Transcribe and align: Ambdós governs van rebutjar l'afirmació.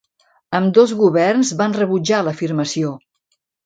Ambdós 0.59 0.93
governs 1.03 1.53
van 1.61 1.79
rebutjar 1.83 2.25
l'afirmació. 2.25 2.99